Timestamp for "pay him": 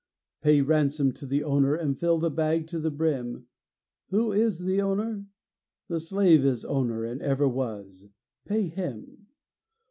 8.47-9.27